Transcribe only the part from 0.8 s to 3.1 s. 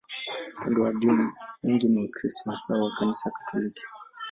wa dini, wengi ni Wakristo, hasa wa